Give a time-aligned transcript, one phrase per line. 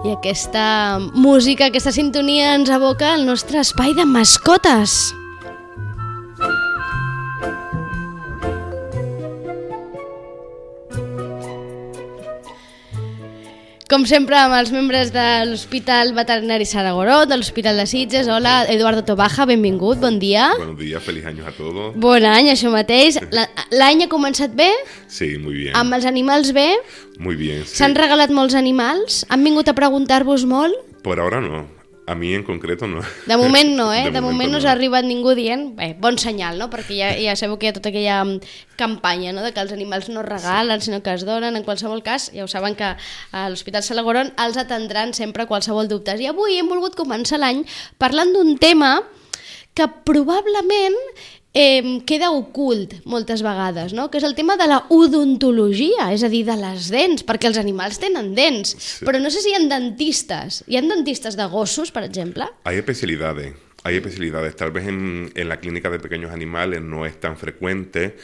[0.00, 5.19] I aquesta música, aquesta sintonia ens aboca al nostre espai de mascotes.
[13.90, 18.28] Com sempre, amb els membres de l'Hospital Veterinari Saragoró, de l'Hospital de Sitges.
[18.30, 20.52] Hola, Eduardo Tobaja, benvingut, bon dia.
[20.58, 21.96] Buenos días, feliz años a todos.
[21.98, 23.18] Bon any, això mateix.
[23.34, 24.70] La- L'any ha començat bé?
[25.10, 25.74] Sí, muy bien.
[25.74, 26.68] Amb els animals bé?
[27.18, 27.64] Muy bien.
[27.66, 27.80] sí.
[27.82, 29.24] S'han regalat molts animals?
[29.28, 30.78] Han vingut a preguntar-vos molt?
[31.02, 31.66] Por ahora no.
[32.06, 33.02] A mí en concreto no.
[33.26, 34.04] De moment no, eh?
[34.08, 35.76] De, De moment no s'ha arribat ningú dient...
[35.78, 36.70] Bé, bon senyal, no?
[36.72, 38.50] Perquè ja, ja sabeu que hi ha tota aquella mm,
[38.80, 41.54] campanya, no?, de que els animals no regalen, sinó que es donen.
[41.60, 46.18] En qualsevol cas, ja ho saben que a l'Hospital Salagoron els atendran sempre qualsevol dubtes.
[46.18, 47.62] I avui hem volgut començar l'any
[48.02, 48.96] parlant d'un tema
[49.74, 50.98] que probablement
[51.54, 54.08] eh, queda ocult moltes vegades, no?
[54.10, 57.60] que és el tema de la odontologia, és a dir, de les dents, perquè els
[57.60, 59.06] animals tenen dents, sí.
[59.06, 60.62] però no sé si hi ha dentistes.
[60.70, 62.48] Hi ha dentistes de gossos, per exemple?
[62.64, 63.54] Hay especialidades.
[63.82, 64.54] Hay especialidades.
[64.56, 68.16] Tal vez en, en la clínica de pequeños animales no es tan frecuente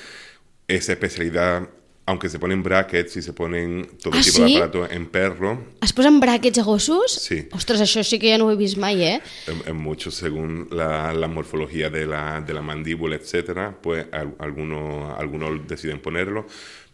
[0.68, 1.68] esa especialidad,
[2.06, 4.56] aunque se ponen brackets y se ponen todo Ah, tipo de ¿sí?
[4.56, 7.12] aparatos en perro, Es posen bràquets a gossos?
[7.20, 7.48] Sí.
[7.52, 9.20] Ostres, això sí que ja no ho he vist mai, eh?
[9.48, 14.36] en, en muchos según la, la morfología de la, de la mandíbula, etcétera, pues al-
[14.38, 16.46] algunos, algunos deciden ponerlo.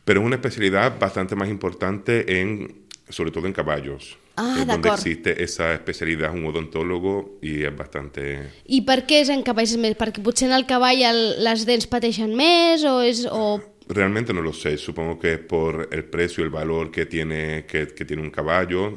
[0.05, 4.17] Pero es una especialidad bastante más importante en, sobre todo en caballos.
[4.37, 4.99] Ah, es donde d'acord.
[4.99, 8.49] existe esa especialidad, un odontólogo, y es bastante...
[8.65, 9.93] I per què és en cavalls més?
[10.01, 13.27] Perquè potser en el cavall el, les dents pateixen més o és...
[13.31, 13.61] O...
[13.93, 17.89] Realmente no lo sé, supongo que es por el precio, el valor que tiene, que,
[17.89, 18.97] que tiene un caballo,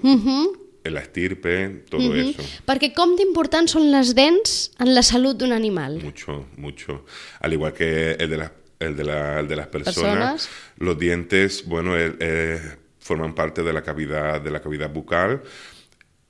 [0.83, 2.43] la estirpe, todo eso.
[2.69, 5.97] Perquè com d'importants són les dents en la salut d'un animal?
[6.03, 7.05] Mucho, mucho.
[7.41, 10.49] Al igual que el de las, el de la- el de las personas, Personas.
[10.77, 12.59] los dientes, bueno, eh, eh,
[12.99, 15.41] forman parte de la cavidad, de la cavidad bucal.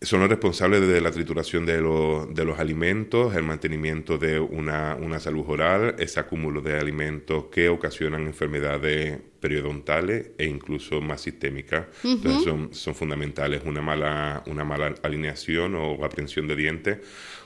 [0.05, 4.95] Son los responsables de la trituración de, lo- de los alimentos, el mantenimiento de una,
[4.95, 11.87] una salud oral, ese acúmulo de alimentos que ocasionan enfermedades periodontales e incluso más sistémicas.
[12.03, 13.61] Entonces son, son fundamentales.
[13.65, 16.97] Una mala, una mala alineación o aprehensión de dientes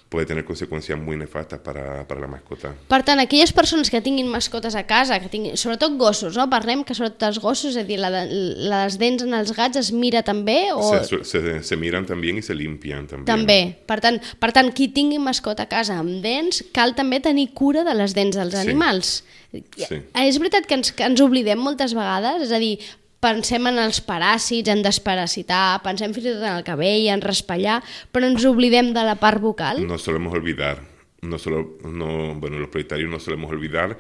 [0.10, 2.74] puede tener consecuencias muy nefastas para, para la mascota.
[2.90, 6.48] Per tant, aquelles persones que tinguin mascotes a casa, que tinguin, sobretot gossos, no?
[6.50, 8.26] Parlem que sobretot els gossos, és a dir, la, de-
[8.72, 10.82] les dents en els gats es mira també o...
[11.06, 13.30] Se, se- se miran también y se limpian también.
[13.30, 13.60] També.
[13.86, 17.84] Per tant, per tant, qui tingui mascota a casa amb dents, cal també tenir cura
[17.86, 18.66] de les dents dels Sí.
[18.66, 19.14] animals.
[19.54, 20.02] Sí.
[20.14, 22.44] És veritat que ens, que ens oblidem moltes vegades?
[22.46, 22.80] És a dir,
[23.24, 27.82] pensem en els paràsits, en desparasitar, pensem fins i tot en el cabell, en raspallar,
[28.14, 29.84] però ens oblidem de la part bucal?
[29.88, 30.80] Nos solemos olvidar.
[31.22, 33.98] No solo, no, bueno, los propietarios nos solemos olvidar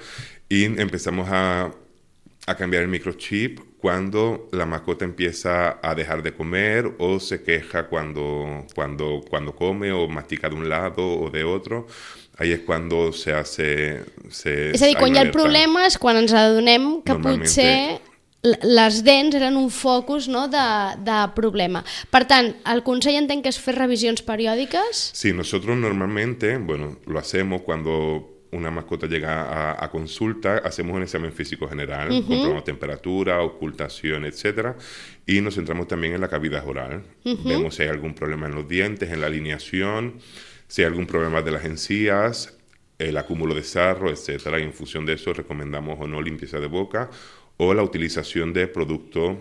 [0.47, 1.69] y empezamos a,
[2.47, 7.87] a cambiar el microchip cuando la mascota empieza a dejar de comer o se queja
[7.87, 11.87] cuando, cuando, cuando come o mastica de un lado o de otro.
[12.37, 14.03] Ahí es cuando se hace...
[14.29, 17.99] Se, És a dir, quan hi ha el problema és quan ens adonem que potser
[18.43, 20.65] les dents eren un focus no, de,
[21.03, 21.83] de problema.
[22.11, 25.09] Per tant, el consell entenc que és fer revisions periòdiques?
[25.13, 31.03] Sí, nosotros normalmente, bueno, lo hacemos cuando una mascota llega a, a consulta, hacemos un
[31.03, 34.75] examen físico general, controlamos temperatura, ocultación, etcétera,
[35.25, 37.03] y nos centramos también en la cavidad oral.
[37.23, 40.19] Vemos si hay algún problema en los dientes, en la alineación,
[40.67, 42.57] si hay algún problema de las encías,
[42.97, 44.59] el acúmulo de sarro, etcétera.
[44.59, 47.09] Y en función de eso recomendamos o no limpieza de boca
[47.59, 49.35] o la utilización de productos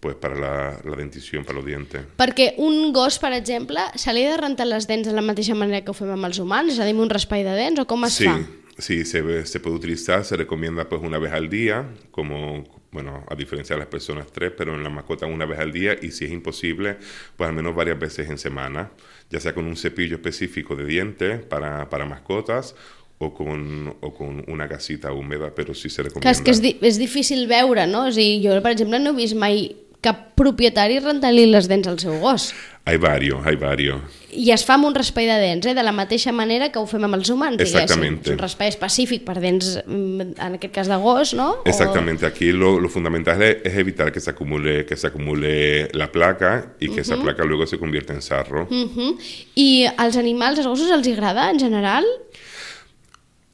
[0.00, 2.02] pues para la, la dentición, para los dientes.
[2.16, 5.54] Perquè un gos, per exemple, se li ha de rentar les dents de la mateixa
[5.54, 6.72] manera que ho fem amb els humans?
[6.72, 8.38] És a dir, amb un raspall de dents o com es sí, fa?
[8.80, 13.34] Sí, se, se puede utilizar, se recomienda pues una vez al día, como, bueno, a
[13.34, 16.24] diferencia de las personas tres, pero en la mascota una vez al día y si
[16.24, 16.96] es imposible,
[17.36, 18.92] pues al menos varias veces en semana,
[19.28, 22.74] ya sea con un cepillo específico de dientes para, para mascotas
[23.22, 26.30] o con, o con una gasita húmeda, pero sí se recomienda.
[26.32, 28.06] és que és, di és difícil veure, no?
[28.08, 31.98] A dir, jo, per exemple, no he vist mai cap propietari rentar-li les dents al
[32.00, 32.54] seu gos.
[32.88, 34.00] Hay varios, hay varios.
[34.32, 35.74] I es fa amb un raspall de dents, eh?
[35.76, 37.60] de la mateixa manera que ho fem amb els humans.
[37.60, 38.32] Exactamente.
[38.32, 41.50] Un raspall específic per dents, mm, en aquest cas de gos, no?
[41.60, 46.10] O- Exactamente, aquí lo, lo fundamental es, evitar que se acumule, que se acumule la
[46.10, 48.66] placa y que esa placa luego se convierta en sarro.
[48.70, 49.18] Mhm.
[49.56, 52.06] I als animals, als gossos, els agrada, en general?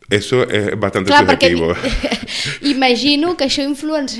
[0.09, 1.73] Eso és bastante Clar, subjetivo.
[1.75, 2.19] perquè
[2.77, 3.65] imagino que això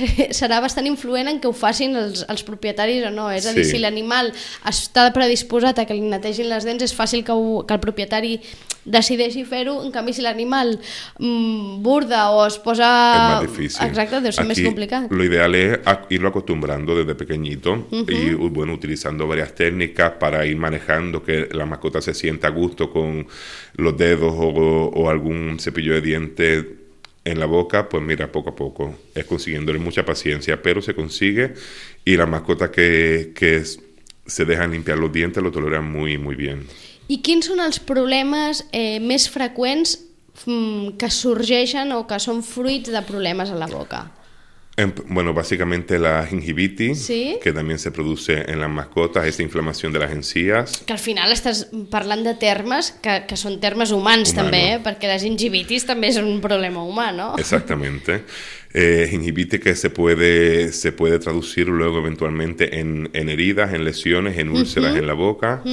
[0.39, 3.29] serà bastant influent en que ho facin els, els propietaris o no.
[3.31, 3.71] És a dir, Sí.
[3.77, 4.33] si l'animal
[4.67, 8.39] està predisposat a que li netegin les dents, és fàcil que, ho, que el propietari
[8.87, 9.81] decideixi fer-ho.
[9.85, 10.73] En canvi, si l'animal
[11.19, 12.89] mm, burda o es posa...
[13.13, 13.85] es más difícil.
[13.87, 15.11] Exacte, deu ser Aquí complicat.
[15.11, 15.79] Lo ideal es
[16.09, 22.01] irlo acostumbrando desde pequeñito y bueno, utilizando varias técnicas para ir manejando que la mascota
[22.01, 23.27] se sienta a gusto con
[23.75, 26.65] los dedos o, o algún cepillo de dientes
[27.27, 31.53] en la boca, pues mira, poco a poco es consiguiéndole mucha paciencia, pero se consigue
[32.05, 33.63] y las mascotas que, que
[34.25, 36.65] se dejan limpiar los dientes lo toleran muy, muy bien.
[37.07, 39.97] I quins són els problemes eh, més freqüents
[40.45, 44.05] mm, que sorgeixen o que són fruits de problemes a la boca?
[45.07, 47.39] Bueno, básicamente la gingivitis, Sí.
[47.41, 50.83] que también se produce en las mascotas, esa inflamación de las encías.
[50.85, 54.43] Que al final estàs parlant de termes que, que són termes humans Humano.
[54.51, 54.77] també, eh?
[54.85, 57.31] perquè la gingivitis també és un problema humà, no?
[57.41, 58.19] Exactamente.
[58.79, 64.49] Eh, que se puede, se puede traducir luego eventualmente en, en heridas, en lesiones, en
[64.49, 65.63] úlceras en la boca,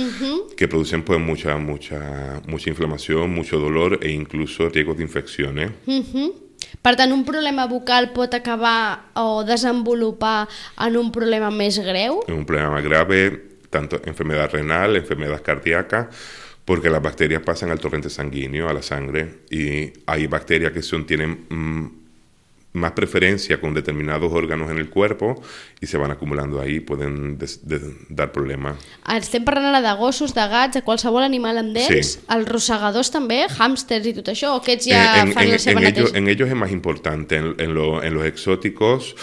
[0.57, 5.71] que producen pues mucha, mucha, mucha inflamación, mucho dolor e incluso riesgos de infecciones.
[5.85, 6.33] Mhm.
[6.81, 10.49] Per tant, un problema bucal pot acabar o desenvolupar
[10.81, 12.23] en un problema més greu?
[12.27, 16.09] Es un problema grave, tanto enfermedad renal, enfermedad cardíaca,
[16.65, 21.07] porque las bacterias pasan al torrente sanguíneo, a la sangre, y hay bacterias que son,
[21.07, 22.04] tienen mm,
[22.75, 25.41] más preferencia con determinados órganos en el cuerpo
[25.81, 28.77] y se van acumulando ahí, pueden des- de- dar problemas.
[29.17, 32.21] Estem parlant ara de gossos, de gats, de qualsevol animal amb dents, Sí.
[32.29, 35.81] els rosegadors també, hàmsters i tot això, o aquests ja en, fan en- la seva
[35.81, 36.19] en ellos, neteja?
[36.19, 39.15] en ellos es más importante, en, en lo- en los exóticos,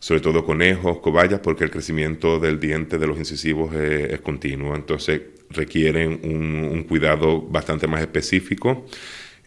[0.00, 4.74] sobre todo conejos, cobayas, porque el crecimiento del diente de los incisivos es, es continuo,
[4.74, 5.20] entonces
[5.50, 8.84] requieren un, un cuidado bastante más específico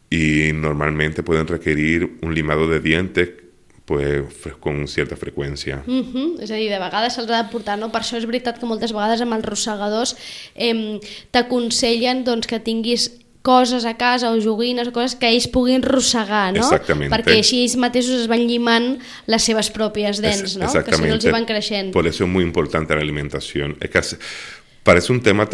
[0.09, 3.29] y normalmente pueden requerir un limado de dientes
[3.89, 4.21] pues
[4.59, 5.81] con cierta frecuencia.
[5.87, 7.87] Mhm, És a dir, de vegades se'ls ha de portar, no?
[7.89, 10.11] Per això és veritat que moltes vegades amb els rosegadors
[10.53, 10.99] eh,
[11.33, 13.07] t'aconsellen doncs, que tinguis
[13.41, 16.59] coses a casa o joguines o coses que ells puguin rosegar, no?
[16.61, 17.09] Exactamente.
[17.15, 18.99] Perquè així ells mateixos es van llimant
[19.31, 20.67] les seves pròpies dents, Es- no?
[20.83, 21.89] Que si no els hi van creixent.
[21.91, 23.75] Por eso es muy importante la alimentación.
[23.81, 24.01] Es que
[24.83, 25.49] parece un tema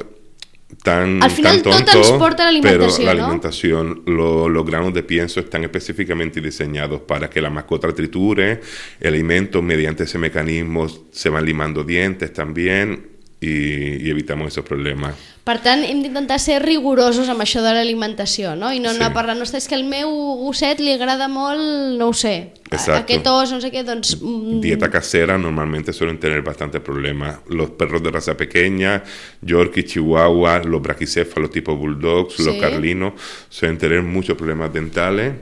[0.83, 3.23] tan, Al final tan tonto, ens porta a la alimentació, pero la no?
[3.23, 8.61] alimentación, lo- los granos de pienso están específicamente diseñados para que la mascota triture
[8.99, 13.14] el alimento mediante ese mecanismo se van limando dientes también
[13.45, 15.13] y, y evitamos esos problemas.
[15.45, 18.71] Per tant, hem d'intentar ser rigorosos amb això de l'alimentació, no?
[18.73, 18.95] I no Sí.
[18.97, 20.09] anar parlant, ostres, és que al meu
[20.41, 21.61] gosset li agrada molt,
[21.99, 23.03] no ho sé, Exacto.
[23.03, 24.15] aquest os, no sé què, doncs...
[24.21, 27.37] mm, Dieta casera normalmente suelen tener bastante problemas.
[27.49, 29.03] Los perros de raza pequeña,
[29.41, 32.59] Yorkie, Chihuahua, los braquicéfalos tipo bulldogs, los Sí.
[32.59, 33.13] carlinos,
[33.49, 35.33] suelen tener muchos problemas dentales,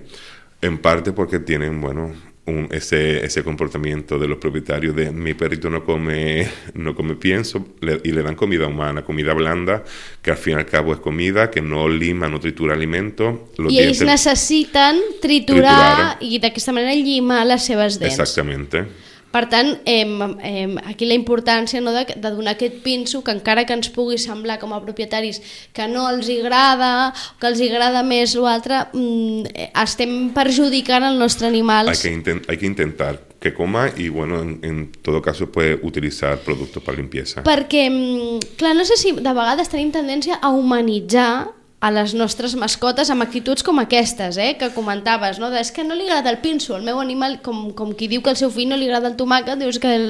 [0.61, 2.11] en parte porque tienen, bueno,
[2.45, 7.65] un- ese, ese comportamiento de los propietarios de mi perrito no come, no come pienso
[7.79, 9.83] le- y le dan comida humana, comida blanda,
[10.21, 13.35] que al fin y al cabo es comida, que no lima, no tritura alimentos.
[13.57, 16.17] Los I ells necessiten triturar, Triturar.
[16.21, 18.19] i d'aquesta manera llimar les seves dents.
[18.19, 18.83] Exactamente.
[19.33, 20.05] Per tant, eh,
[20.45, 24.19] eh, aquí la importància no, de, de donar aquest pinso que encara que ens pugui
[24.21, 25.41] semblar com a propietaris
[25.73, 31.89] que no els agrada, que els agrada més l'altre, mm, estem perjudicant el nostre animal.
[31.89, 35.79] Hay que, inten- hay que intentar que coma y bueno, en, en todo caso puede
[35.81, 37.41] utilizar productos para limpieza.
[37.43, 41.49] Perquè, mm, clar, no sé si de vegades tenim tendència a humanitzar
[41.83, 45.49] a les nostres mascotes amb actituds com aquestes, eh, que comentaves, no?
[45.51, 48.21] De, és que no li agrada el pinso, el meu animal, com, com qui diu
[48.23, 50.05] que al seu fill no li agrada el tomàquet, dius que el,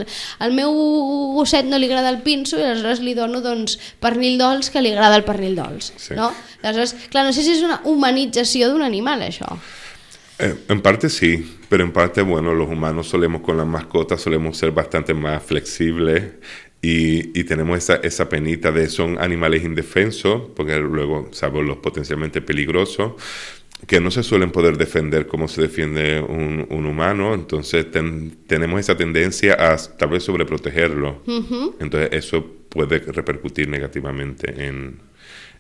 [0.46, 0.70] el meu
[1.34, 4.94] gosset no li agrada el pinso i aleshores li dono doncs, pernil dolç que li
[4.94, 6.14] agrada el pernil dolç, Sí.
[6.14, 6.30] no?
[6.62, 9.58] Aleshores, clar, no sé si és una humanització d'un animal, això.
[10.38, 14.58] Eh, en parte sí, pero en parte, bueno, los humanos solemos con las mascotas, solemos
[14.58, 16.24] ser bastante más flexibles
[16.84, 22.42] y, y tenemos esa, esa penita de son animales indefensos, porque luego, salvo los potencialmente
[22.42, 23.14] peligrosos,
[23.88, 28.80] que no se suelen poder defender como se defiende un, un humano, entonces ten- tenemos
[28.80, 31.22] esa tendencia a tal vez sobreprotegerlo.
[31.80, 35.00] Entonces eso puede repercutir negativamente en,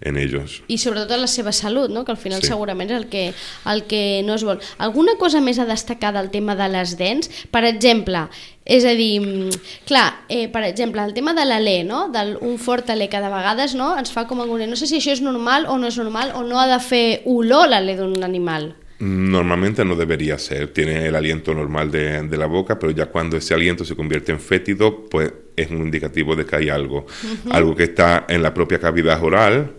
[0.03, 0.61] en ellos.
[0.67, 2.03] i sobretot en la seva salut, no?
[2.05, 2.47] que al final Sí.
[2.47, 3.33] segurament és el que,
[3.65, 4.59] el que no es vol.
[4.77, 7.29] Alguna cosa més a destacar del tema de les dents?
[7.51, 8.27] Per exemple,
[8.65, 9.49] és a dir, mm,
[9.87, 12.09] clar, eh, per exemple, el tema de l'alè, no?
[12.09, 13.97] del un fort alè que de vegades no?
[13.97, 14.67] ens fa com agonia.
[14.67, 17.21] No sé si això és normal o no és normal o no ha de fer
[17.25, 18.75] olor l'alè d'un animal.
[18.99, 23.37] Normalmente no debería ser, tiene el aliento normal de, de la boca, pero ya cuando
[23.37, 27.05] ese aliento se convierte en fétido, pues es un indicativo de que hay algo.
[27.51, 29.73] Algo que está en la propia cavidad oral,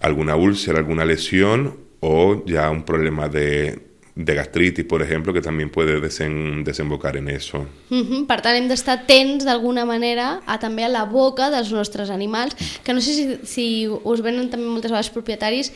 [0.00, 5.70] alguna úlcera, alguna lesión o ya un problema de de gastritis, por ejemplo, que también
[5.70, 7.66] puede desen, desembocar en eso.
[7.90, 8.26] Uh -huh.
[8.26, 9.06] Per tant, hem d'estar
[9.44, 13.88] d'alguna manera a també a la boca dels nostres animals, que no sé si, si
[13.88, 15.72] us venen també moltes vegades propietaris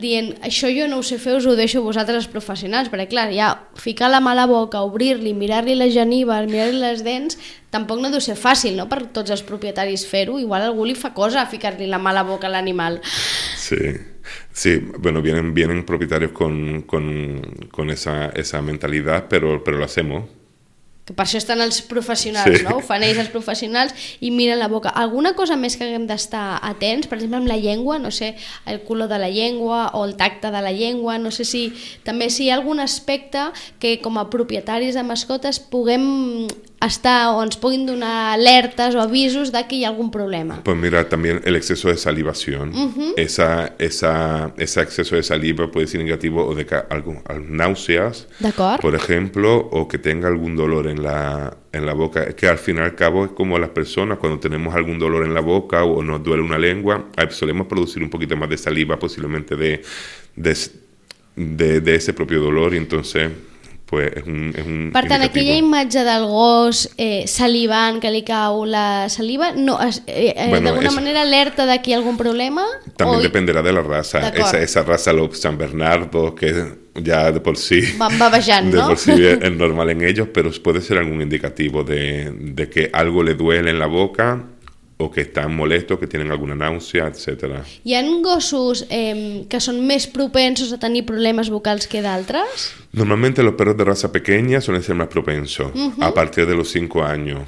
[0.00, 3.28] dient, això jo no ho sé fer, us ho deixo vosaltres els professionals, perquè clar,
[3.34, 7.38] ja ficar la mà a la boca, obrir-li, mirar-li les genives, mirar-li les dents,
[7.74, 11.12] tampoc no deu ser fàcil, no?, per tots els propietaris fer-ho, igual algú li fa
[11.14, 13.00] cosa ficar-li la mà a la boca a l'animal.
[13.56, 13.96] Sí.
[14.52, 20.24] Sí, bueno, vienen, vienen propietarios con, con, con esa, esa mentalidad, pero, pero lo hacemos.
[21.06, 22.64] Que per això estan els professionals, Sí.
[22.66, 22.78] no?
[22.78, 24.88] Ho fan ells els professionals i miren la boca.
[24.90, 28.34] Alguna cosa més que haguem d'estar atents, per exemple amb la llengua, no sé,
[28.66, 31.72] el color de la llengua o el tacte de la llengua, no sé si
[32.02, 33.38] també si hi ha algun aspecte
[33.78, 36.48] que com a propietaris de mascotes puguem
[36.86, 40.60] estar o ens puguin donar alertes o avisos de que hi ha algun problema.
[40.62, 42.72] Pues mira, también el exceso de salivación.
[43.16, 48.28] esa, esa, ese exceso de saliva puede ser negativo o de ca- algo, al- náuseas,
[48.80, 52.22] por ejemplo, o que tenga algún dolor en la, en la boca.
[52.24, 55.24] Es que al fin y al cabo es como las personas, cuando tenemos algún dolor
[55.24, 58.98] en la boca o nos duele una lengua, solemos producir un poquito más de saliva,
[58.98, 59.82] posiblemente de,
[60.36, 60.56] de,
[61.36, 63.30] de- de ese propio dolor, y entonces,
[63.86, 64.52] pues es un...
[64.56, 69.52] Es un Per tant, aquella imatge del gos eh, salivant, que li cau la saliva,
[69.54, 72.64] no, es- eh, eh, Bueno, d'alguna es- manera alerta de que hi ha algun problema?
[72.96, 74.18] También o dependerá de la raza.
[74.20, 74.48] De acuerdo.
[74.48, 76.52] Esa, esa raza, los San Bernardo, que
[76.96, 77.80] ya de por sí...
[77.96, 78.88] van babejant, De no?
[78.88, 83.22] por sí es normal en ellos, pero puede ser algún indicativo de, de que algo
[83.22, 84.42] le duele en la boca
[84.98, 87.62] o que están molestos, que tienen alguna náusea, etcétera.
[87.84, 92.70] Hi ha gossos eh, que són més propensos a tenir problemes vocals que d'altres?
[92.92, 97.04] Normalmente los perros de raza pequeña suelen ser más propensos a partir de los 5
[97.04, 97.42] años,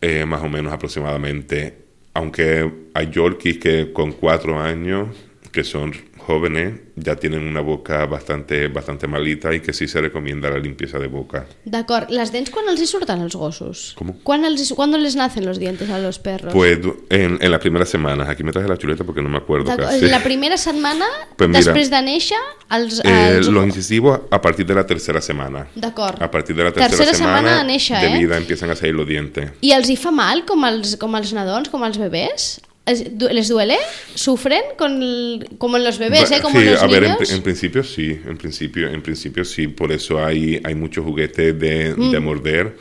[0.00, 1.82] eh, más o menos aproximadamente.
[2.14, 5.08] Aunque hay Yorkies que con 4 años,
[5.50, 5.92] que son
[6.22, 10.98] jóvenes, ya tienen una boca bastante, bastante malita y que sí se recomienda la limpieza
[10.98, 11.46] de boca.
[11.64, 12.10] D'acord.
[12.10, 13.92] Les dents quan els hi surten als gossos?
[13.98, 14.12] Com?
[14.22, 16.52] Quan els, ¿Cuándo les nacen los dientes a los perros?
[16.52, 16.78] Pues
[17.10, 20.06] en, en las primeras semanas, aquí me traje la chuleta porque no me acuerdo casi.
[20.08, 23.00] La primera setmana, Pues mira, després de néixer, els...
[23.04, 23.48] Eh, els...
[23.48, 25.66] los incisivos a partir de la tercera semana.
[25.74, 26.22] D'acord.
[26.22, 28.18] A partir de la tercera, Tercera semana a néixer, de eh?
[28.18, 29.50] vida empiezan a salir los dientes.
[29.60, 32.52] I els hi fa mal, com els, com els nadons, com els bebès?
[32.84, 33.76] ¿Les duele?
[34.14, 34.62] ¿Sufren?
[34.76, 36.40] Con como en los bebés, ¿eh?
[36.42, 37.30] Como sí, en los a ver, en, niños.
[37.32, 41.94] en principio sí, en principio, en principio sí, por eso hay, hay muchos juguetes de,
[41.94, 42.24] de Mm.
[42.24, 42.76] morder,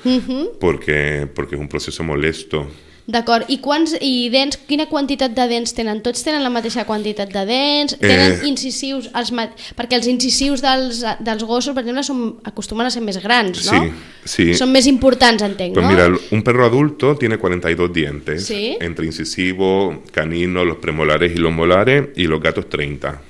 [0.59, 2.67] porque, porque es un proceso molesto.
[3.11, 3.43] D'acord.
[3.51, 5.99] I quants i dents, quina quantitat de dents tenen?
[6.05, 7.97] Tots tenen la mateixa quantitat de dents?
[7.99, 8.47] Tenen Eh.
[8.47, 9.09] incisius?
[9.13, 9.31] Els.
[9.75, 13.83] Perquè els incisius dels, dels gossos, per exemple, són, acostumen a ser més grans, no?
[13.83, 13.91] Sí,
[14.23, 14.53] sí.
[14.53, 15.91] Són més importants, entenc, Pues no?
[15.91, 18.77] mira, un perro adulto tiene 42 dientes, Sí.
[18.79, 23.21] entre incisivo, canino, los premolares y los molares, y los gatos 30.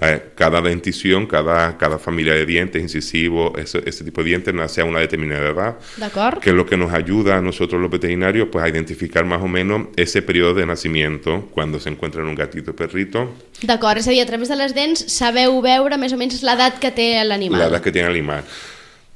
[0.00, 4.82] Eh, cada dentición, cada, cada familia de dientes, incisivo, ese, ese tipo de dientes nace
[4.82, 6.40] a una determinada edad, D'acord?
[6.40, 9.48] que es lo que nos ayuda a nosotros los veterinarios pues, a identificar más o
[9.48, 14.20] menos ese periodo de nacimiento cuando se encuentran un gatito perrito, D'acord, és a dir,
[14.20, 17.60] a través de les dents sabeu veure més o menys l'edat que té l'animal.
[17.60, 18.44] la edad que tiene el animal.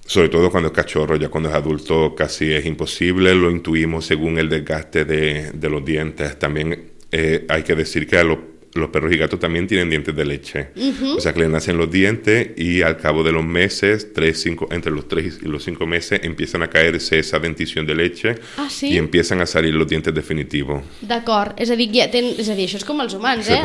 [0.06, 4.38] Sobre todo cuando es cachorro, ya cuando es adulto casi es imposible, lo intuimos según
[4.38, 6.38] el desgaste de, de los dientes.
[6.38, 8.38] También eh, hay que decir que a los,
[8.74, 10.68] los perros y gatos también tienen dientes de leche.
[11.16, 14.68] O sea que le nacen los dientes y al cabo de los meses, tres, cinco,
[14.70, 18.68] entre los 3 y los 5 meses, empiezan a caerse esa dentición de leche Ah,
[18.70, 18.88] sí?
[18.92, 20.82] y empiezan a salir los dientes definitivos.
[21.00, 22.24] D'acord, és a dir, ja ten...
[22.38, 23.58] és a dir, això és com els humans, eh?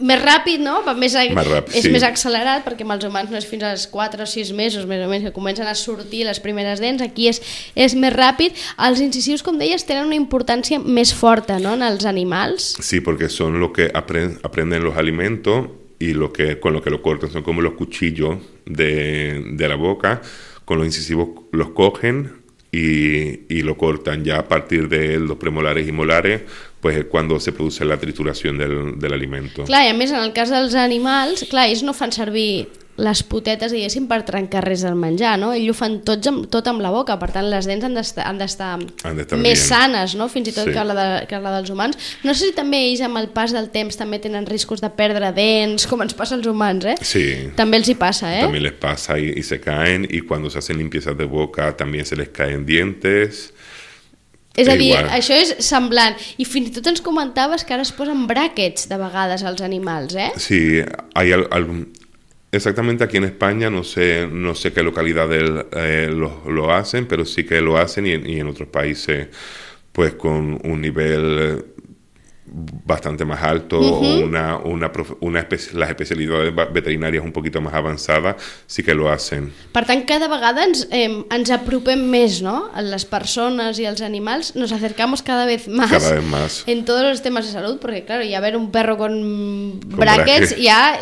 [0.00, 0.80] Més ràpid, no?
[0.86, 1.90] Va Més, Més ràpid, és sí.
[1.92, 5.04] més accelerat, perquè amb els humans no és fins als 4 o 6 mesos, més
[5.04, 7.02] o menys, que comencen a sortir les primeres dents.
[7.04, 7.42] Aquí és,
[7.76, 8.56] és més ràpid.
[8.88, 12.74] Els incisius, com deies, tenen una importància més forta, no?, en els animals.
[12.80, 15.68] Sí, porque son lo que apren- aprenden los alimentos
[15.98, 19.76] y lo que con lo que lo cortan son como los cuchillos de, de la
[19.76, 20.22] boca.
[20.64, 24.24] Con los incisivos los cogen y, y lo cortan.
[24.24, 26.42] Ya a partir de los premolares y molares,
[26.80, 29.64] pues es cuando se produce la trituración del, del alimento.
[29.64, 32.68] Clar, i a més, en el cas dels animals, clar, ells no fan servir
[32.98, 35.52] les potetes, diguéssim, per trencar res del menjar, no?
[35.54, 38.78] Ells ho fan tots amb, tot amb la boca, per tant, les dents han d'estar
[38.78, 39.56] més bien.
[39.56, 40.26] sanes, no?
[40.28, 40.72] Fins i tot Sí.
[40.74, 41.96] que, la de, que la dels humans.
[42.24, 45.30] No sé si també ells, amb el pas del temps, també tenen riscos de perdre
[45.32, 46.96] dents, com ens passa als humans, eh?
[47.00, 47.50] Sí.
[47.54, 48.42] També els hi passa, eh?
[48.42, 52.04] También les pasa y, y se caen y cuando se hacen limpiezas de boca también
[52.04, 53.54] se les caen dientes.
[54.56, 55.06] És a dir, Igual.
[55.14, 56.16] això és semblant.
[56.36, 60.16] I fins i tot ens comentaves que ara es posen bràquets de vegades als animals,
[60.16, 60.32] eh?
[60.36, 60.80] Sí,
[61.14, 61.86] hay al- al-
[62.52, 67.24] exactamente aquí en España, no sé, no sé qué localidad del- eh, lo, hacen, pero
[67.24, 69.28] sí que lo hacen y y en otros países,
[69.92, 71.64] pues con un nivel
[72.50, 74.90] bastante más alto o una, una,
[75.20, 78.36] una espe las especialidades veterinàries un poquito más avanzadas
[78.66, 79.52] sí que lo hacen.
[79.72, 82.68] Per tant, cada vegada ens, eh, ens apropem més, ¿no?
[82.72, 86.62] A les persones i als animals, nos acercamos cada vez más, cada vez más.
[86.66, 90.56] en todos los temas de salud, porque claro, ya ver un perro con, con brackets
[90.56, 90.98] ya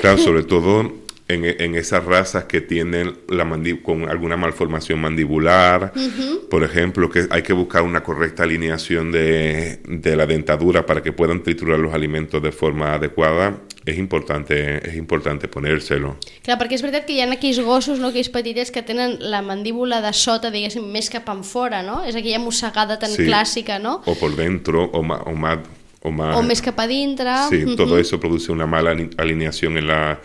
[0.00, 3.46] claro, sobre todo en, en, esas razas que tienen la
[3.82, 6.48] con alguna malformación mandibular, uh -huh.
[6.48, 11.12] por ejemplo, que hay que buscar una correcta alineación de, de, la dentadura para que
[11.12, 16.16] puedan triturar los alimentos de forma adecuada, és importante, és importante ponérselo.
[16.42, 19.42] Clar, perquè és veritat que hi ha aquells gossos, no, aquells petitets que tenen la
[19.42, 22.02] mandíbula de sota, diguéssim, més cap en fora, no?
[22.04, 23.26] És aquella mossegada tan sí.
[23.26, 24.02] clàssica, no?
[24.06, 25.62] O por dentro, o, ma, o, ma,
[26.02, 27.30] o, ma, o més cap a dintre.
[27.48, 27.76] Sí, uh -huh.
[27.76, 30.18] todo eso produce una mala alineación en la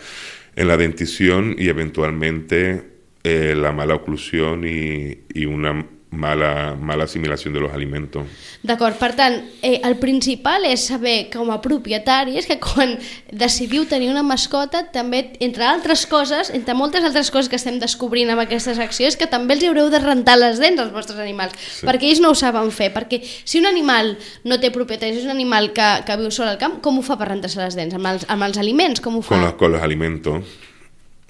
[0.56, 2.82] en la dentición y eventualmente
[3.24, 8.26] eh, la mala oclusión y, y una mala, mala assimilació de los alimentos.
[8.62, 12.98] D'acord, per tant, eh, el principal és saber com a propietaris que quan
[13.32, 18.30] decidiu tenir una mascota també, entre altres coses, entre moltes altres coses que estem descobrint
[18.30, 21.86] amb aquestes accions, que també els haureu de rentar les dents als vostres animals, sí.
[21.88, 24.14] perquè ells no ho saben fer, perquè si un animal
[24.44, 27.16] no té propietaris, és un animal que, que viu sol al camp, com ho fa
[27.16, 27.96] per rentar-se les dents?
[27.96, 29.32] Amb els, amb els aliments, com ho fa?
[29.32, 30.44] Con los, con los alimentos,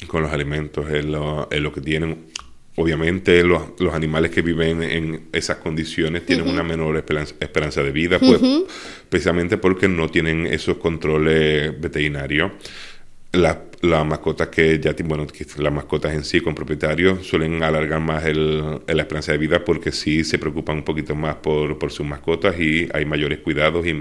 [0.09, 2.33] con los alimentos es lo, es lo que tienen
[2.77, 6.55] obviamente los, los, animales que viven en esas condiciones tienen uh -huh.
[6.55, 8.67] una menor esperanza, esperanza, de vida, pues, uh -huh.
[9.09, 12.53] precisamente porque no tienen esos controles veterinarios.
[13.33, 15.27] Las la mascotas que ya bueno,
[15.59, 19.91] las mascotas en sí con propietarios suelen alargar más el, la esperanza de vida porque
[19.91, 23.93] sí se preocupan un poquito más por, por sus mascotas y hay mayores cuidados y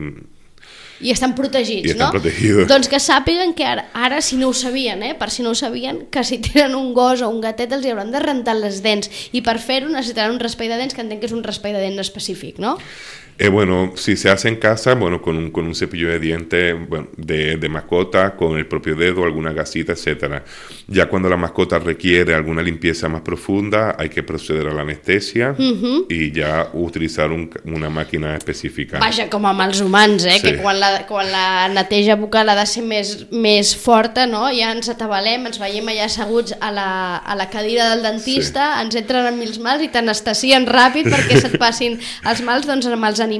[1.01, 2.11] i estan protegits, I estan no?
[2.15, 2.67] Protegidos.
[2.69, 5.57] Doncs que sàpiguen que ara, ara, si no ho sabien, eh, per si no ho
[5.57, 8.81] sabien, que si tenen un gos o un gatet els hi hauran de rentar les
[8.85, 11.77] dents i per fer-ho necessitaran un raspall de dents que entenc que és un raspall
[11.77, 12.77] de dents específic, no?
[13.43, 16.75] Eh, bueno, si se hace en casa, bueno, con un, con un cepillo de dientes
[16.87, 20.43] bueno, de, de, mascota, con el propio dedo, alguna gasita, etcétera.
[20.87, 25.55] Ya cuando la mascota requiere alguna limpieza más profunda, hay que proceder a la anestesia
[25.57, 26.05] uh -huh.
[26.07, 28.99] y ya utilizar un, una màquina específica.
[28.99, 30.37] Vaja, com amb els humans, eh?
[30.37, 30.41] Sí.
[30.41, 34.51] que quan la, quan la neteja bucal ha de ser més, més forta, no?
[34.51, 38.81] ja ens atabalem, ens veiem allà asseguts a la, a la cadira del dentista, sí.
[38.85, 43.03] ens entren en mils mals i t'anestesien ràpid perquè se't passin els mals, doncs amb
[43.05, 43.30] els animals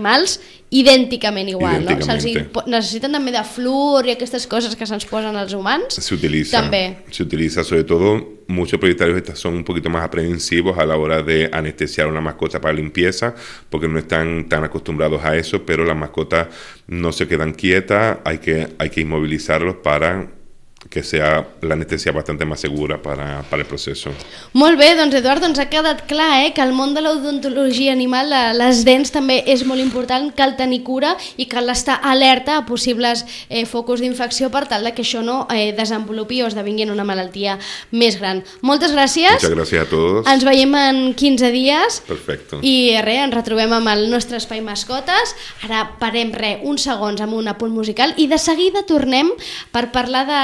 [0.71, 1.97] idènticament igual, no?
[1.99, 2.25] Se'ls
[2.71, 5.99] necessiten també de flúor i aquestes cosas que se'ns posen als humans.
[5.99, 6.61] Se utiliza.
[6.61, 7.03] També.
[7.11, 8.15] Se utiliza, sobre todo,
[8.47, 12.73] muchos propietarios son un poquito más aprensivos a la hora de anestesiar una mascota para
[12.73, 13.35] limpieza,
[13.69, 16.47] porque no están tan acostumbrados a eso, pero las mascotas
[16.87, 20.40] no se quedan quietas, hay que, hay que inmovilizarlos para
[20.89, 24.01] que sea l'anestesia bastant més segura per, a, per al procés.
[24.57, 28.31] Molt bé, doncs Eduard, doncs ha quedat clar eh, que el món de l'odontologia animal,
[28.57, 33.23] les dents també és molt important, cal tenir cura i cal estar alerta a possibles
[33.49, 37.05] eh, focus d'infecció per tal de que això no eh, desenvolupi o esdevingui en una
[37.05, 37.57] malaltia
[37.91, 38.41] més gran.
[38.65, 39.37] Moltes gràcies.
[39.37, 40.25] Moltes gràcies a tots.
[40.31, 42.01] Ens veiem en 15 dies.
[42.09, 42.61] Perfecte.
[42.65, 45.35] I res, ens retrobem amb el nostre espai mascotes.
[45.67, 49.29] Ara parem res, uns segons amb un apunt musical i de seguida tornem
[49.71, 50.41] per parlar de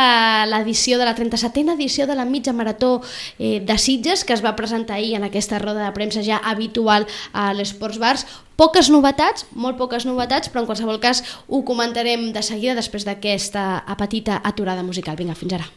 [0.50, 3.02] l'edició de la 37a edició de la mitja marató
[3.40, 7.08] eh, de Sitges que es va presentar ahir en aquesta roda de premsa ja habitual
[7.34, 8.28] a l'Esports Bars.
[8.58, 13.84] Poques novetats, molt poques novetats, però en qualsevol cas ho comentarem de seguida després d'aquesta
[14.00, 15.20] petita aturada musical.
[15.20, 15.70] Vinga, fins ara.